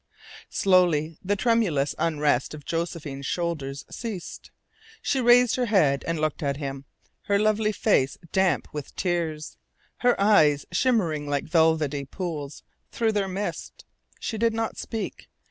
[0.49, 4.49] Slowly the tremulous unrest of Josephine's shoulders ceased.
[4.99, 6.85] She raised her head and looked at him,
[7.25, 9.57] her lovely face damp with tears,
[9.97, 13.85] her eyes shimmering like velvety pools through their mist.
[14.19, 15.29] She did not speak.